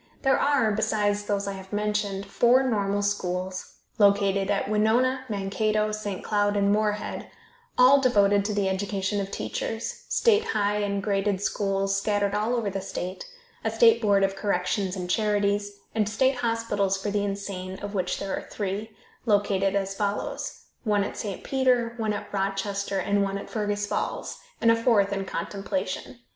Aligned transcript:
There 0.23 0.39
are, 0.39 0.71
besides 0.71 1.25
those 1.25 1.47
I 1.47 1.51
have 1.51 1.71
mentioned, 1.71 2.25
four 2.25 2.63
normal 2.63 3.03
schools 3.03 3.73
(located 3.99 4.49
at 4.49 4.67
Winona, 4.67 5.25
Mankato, 5.29 5.91
St. 5.91 6.23
Cloud 6.23 6.57
and 6.57 6.71
Moorhead), 6.71 7.27
all 7.77 8.01
devoted 8.01 8.43
to 8.45 8.53
the 8.55 8.67
education 8.67 9.21
of 9.21 9.29
teachers, 9.29 10.03
state 10.09 10.43
high 10.43 10.77
and 10.77 11.03
graded 11.03 11.39
schools 11.39 11.95
scattered 11.95 12.33
all 12.33 12.55
over 12.55 12.71
the 12.71 12.81
state, 12.81 13.25
a 13.63 13.69
state 13.69 14.01
board 14.01 14.23
of 14.23 14.35
corrections 14.35 14.95
and 14.95 15.07
charities, 15.07 15.71
and 15.93 16.09
state 16.09 16.37
hospitals 16.37 16.97
for 16.99 17.11
the 17.11 17.23
insane 17.23 17.77
(of 17.77 17.93
which 17.93 18.17
there 18.17 18.35
are 18.35 18.47
three), 18.49 18.89
located 19.27 19.75
as 19.75 19.93
follows: 19.93 20.61
One 20.83 21.03
at 21.03 21.15
St. 21.15 21.43
Peter, 21.43 21.93
one 21.97 22.13
at 22.13 22.33
Rochester, 22.33 22.97
and 22.97 23.21
one 23.21 23.37
at 23.37 23.51
Fergus 23.51 23.85
Falls, 23.85 24.39
and 24.59 24.71
a 24.71 24.75
fourth 24.75 25.13
in 25.13 25.25
contemplation. 25.25 26.21